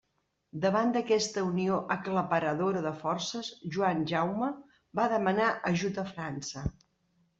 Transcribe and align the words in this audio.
Davant 0.61 0.93
d'aquesta 0.95 1.43
unió 1.49 1.75
aclaparadora 1.95 2.81
de 2.87 2.93
forces, 3.03 3.53
Joan 3.77 4.03
Jaume 4.13 4.49
va 5.01 5.07
demanar 5.15 5.55
ajut 5.77 6.05
a 6.07 6.11
França. 6.17 6.65